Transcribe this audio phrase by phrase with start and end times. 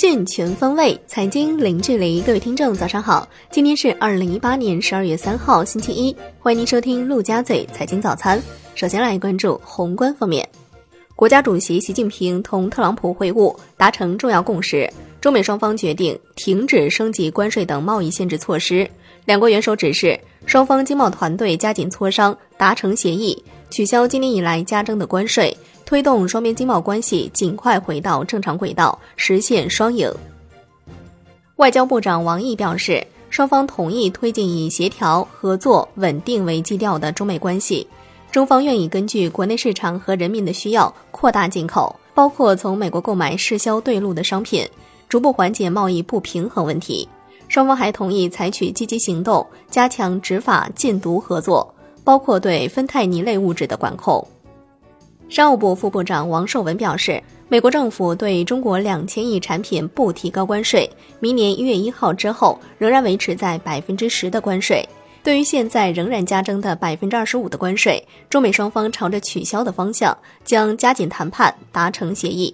[0.00, 2.22] 讯全方位，财经零距离。
[2.22, 3.28] 各位听众，早上好！
[3.50, 6.16] 今天是二零一八年十二月三号，星期一。
[6.38, 8.42] 欢迎您收听陆家嘴财经早餐。
[8.74, 10.48] 首先来关注宏观方面，
[11.14, 14.90] 国家主席习近平同特朗普会晤，达成重要共识。
[15.20, 18.88] 中美双方决定停止升级关税等贸易限制措施。
[19.26, 25.54] 两国元首指示双方经贸团队加紧磋商，达成协议，取消今年以来加征的关税。
[25.90, 30.08] 推动双边经贸关系尽快回到正常轨道，实现双赢。
[31.56, 37.84] 外交部长王毅表示，双方同意推进以协调、合作、稳定为基调的中美关系。
[38.30, 44.64] 中方愿意根据国内市场和人民的需要扩大进口，包括从美国购买适销对路的商品，
[45.08, 47.08] 逐步缓解贸易不平衡问题。
[47.48, 54.24] 双方还同意采取积极行动，加强执法禁毒合作，包括对芬太尼类物质的管控。
[55.30, 64.84] 商务部副部长王受文表示，美国政府对中国两千亿产品不提高关税，明年一月一号之后仍然维持在百分之十的关税。
[65.22, 72.52] 对于现在仍然加征的百分之二十五的关税，中美双方朝着取消的方向将加紧谈判，达成协议。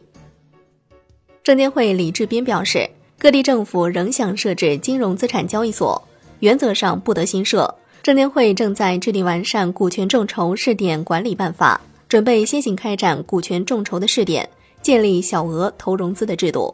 [1.42, 2.86] 证监会李志斌表示，
[3.18, 6.02] 各地政府仍想设置金融资产交易所，
[6.40, 7.74] 原则上不得新设。
[8.02, 11.80] 证监会正在制定完善股权众筹试点管理办法。
[12.08, 14.48] 准备先行开展股权众筹的试点，
[14.80, 16.72] 建立小额投融资的制度。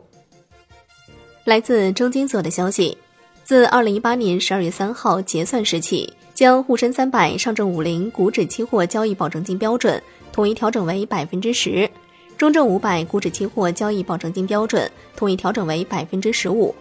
[1.45, 2.97] 来自中金所的消息，
[3.43, 10.01] 自二零一八年十二月三号结算时起，将沪深三百、上证五零股指期货交易保证金标准
[10.33, 11.89] 统一调整为百分之十，
[12.37, 16.75] 中证五百股指期货交易保证金标准统一调整为百分之十五。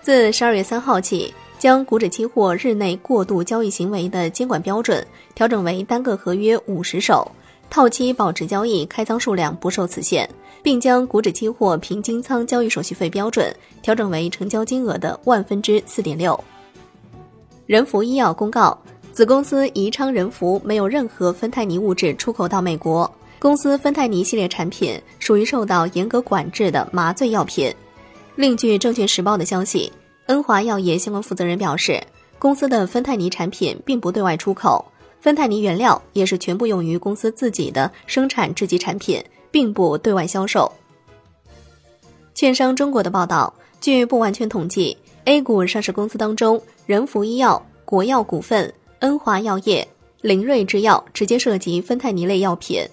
[0.00, 7.30] 自十二月三号起，将股指期货日内过度交易行为的监管标准调整为单个合约五十手。
[7.72, 10.28] 套期保值交易开仓数量不受此限，
[10.62, 16.38] 并将股指期货平均仓交易手续费标准调整为成交金额的万分之四点六。
[17.64, 18.78] 人福医药公告，
[19.10, 27.74] 子公司宜昌人福没有任何芬太尼物质出口到美国，公司芬太尼系列产品属于受到严格管制的麻醉药品。
[28.36, 29.90] 另据证券时报的消息，
[30.26, 31.98] 恩华药业相关负责人表示，
[32.38, 34.84] 公司的芬太尼产品并不对外出口。
[35.22, 40.70] 芬太尼原料也是全部用于公司自己的生产制剂产品，并不对外销售。
[42.34, 44.96] 券商中国的报道，据不完全统计
[45.26, 49.86] ，A 股上市公司当中，仁孚医药、国药股份、恩华药业、
[50.22, 52.84] 灵瑞制药直接涉及芬太尼类药品。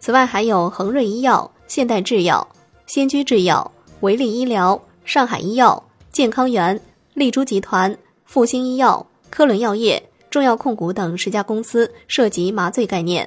[0.00, 2.44] 此外，还有恒瑞医药、现代制药、
[2.86, 3.70] 仙居制药、
[4.00, 5.80] 维力医疗、上海医药、
[6.10, 6.80] 健康源、
[7.14, 10.02] 丽珠集团、复星医药、科伦药业。
[10.36, 13.26] 重要控股等十家公司涉及麻醉概念。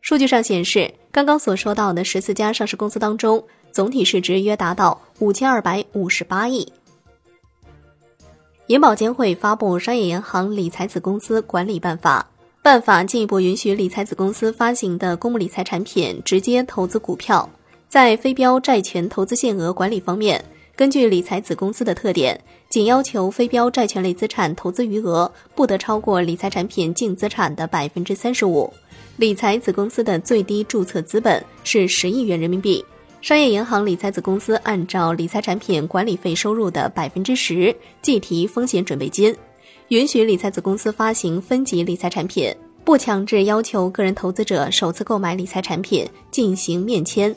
[0.00, 6.72] 数据上显示，刚刚所说到的十四家上市公司当中，总体市值约达到五千二百五十八亿。
[8.66, 12.28] 银保监会发布《商业银行理财子公司管理办法》，
[12.60, 17.48] 办法进一步允许理财子公司发行的公募理财产品直接投资股票，
[17.88, 20.44] 在非标债权投资限额管理方面。
[20.78, 28.72] 根据理财子公司的特点，仅要求非标债权类资产投资余额不得超过理财产品净资产的百分之三十五。
[29.16, 32.84] 理财子公司的最低注册资本是十亿元人民币。
[33.20, 39.34] 商业银行理财子公司按照理财产品管理费收入的百分之十计提风险准备金，
[39.88, 47.34] 允许理财子公司发行分级理财产品，不强制要求个人投资者首次购买理财产品进行面签。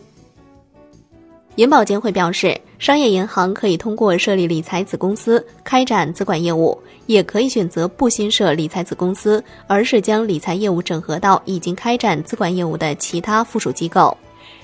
[1.58, 14.16] 银保监会表示，商业银行可以通过设立理财子公司开展资管业务，也可以选择不新设理财子公司，而是将理财业务整合到已经开展资管业务的其他附属机构。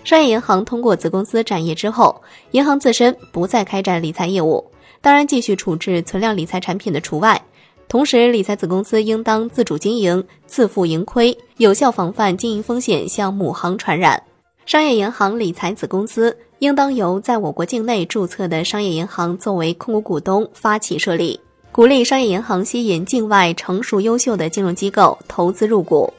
[0.06, 2.22] 商业银行通过子公司展业之后，
[2.52, 4.64] 银行自身不再开展理财业务，
[5.02, 7.40] 当然继续处置存量理财产品的除外。
[7.90, 14.24] 同时，理财子公司应当自主经营，自负盈亏，有效防范经营风险向母行传染。
[14.66, 16.36] 商业银行理财子公司。
[16.60, 21.40] 应当由在我国境内注册的商业银行作为控股股东发起设立，
[21.72, 26.12] 鼓励商业银行吸引境外成熟优秀的金融机构投资入股。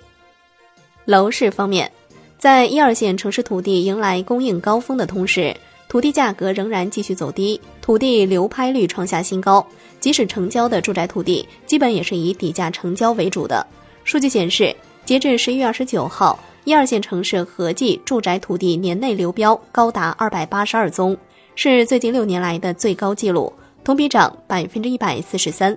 [1.05, 1.91] 楼市方面，
[2.39, 5.57] 在一二线城市土地迎来供应高峰的同时，
[5.89, 9.67] 土地价格仍然继续走低，土地流拍率创下新高。
[9.99, 13.67] 即使成交的住宅土地，基本也是以底价成交为主的。
[14.05, 14.73] 数据显示，
[15.05, 16.39] 截至十一月二十九号。
[16.69, 21.17] 一二线城市合计住宅土地年内流标高达二百八十二宗，
[21.55, 23.51] 是最近六年来的最高纪录，
[23.83, 25.75] 同比涨百分之一百四十三。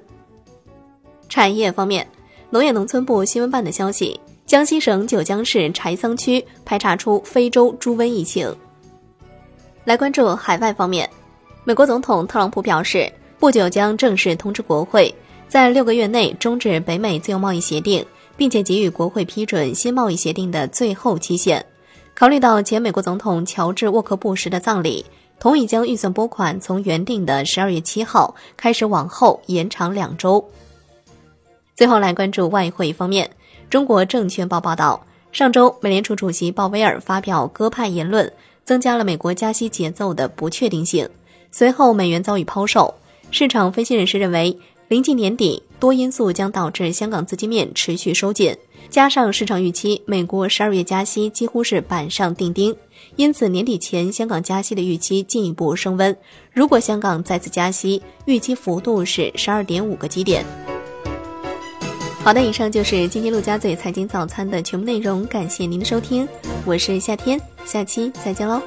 [1.29, 2.05] 产业方面，
[2.49, 8.53] 农业农村部新闻办的消息，江西省九江市柴桑区排查出非洲猪瘟疫情。
[9.85, 11.09] 来关注海外方面，
[11.63, 13.09] 美国总统特朗普表示，
[13.39, 15.15] 不久将正式通知国会，
[15.47, 18.05] 在六个月内终止北美自由贸易协定，
[18.41, 21.63] 并且给予国会批准新贸易协定的最后期限。
[22.15, 25.05] 考虑到前美国总统乔治沃克布什的葬礼，
[25.39, 30.43] 同意将预算拨款从原定的十二月七号开始往后延长两周。
[31.75, 33.29] 最后来关注外汇方面，
[33.69, 38.33] 中国证券报报道，上周美联储主席鲍威尔发表鸽派言论，
[38.63, 41.07] 增加了美国加息节奏的不确定性。
[41.51, 42.91] 随后美元遭遇抛售，
[43.29, 44.57] 市场分析人士认为，
[44.87, 48.55] 临近年底，多因素将导致香港资金面持续收紧，
[48.91, 52.75] 加上市场预期美国十二月加息几乎是板上钉钉，
[53.15, 56.15] 因此年底前香港加息的预期进一步升温。
[56.53, 60.45] 如果香港再次加息，预期幅度是十二点五个基点。
[62.23, 66.27] 好的，以上就是今天陆家嘴财经早餐的全部内容，感谢您的收听，
[66.63, 68.61] 我是夏天，下期再见喽。